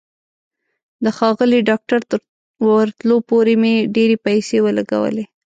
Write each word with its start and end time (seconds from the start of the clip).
د 1.03 1.05
ښاغلي 1.17 1.59
ډاکټر 1.69 1.99
تر 2.09 2.19
ورتلو 2.69 3.15
پورې 3.29 3.53
مې 3.61 3.75
ډېرې 3.95 4.17
پیسې 4.25 4.57
ولګولې. 4.65 5.25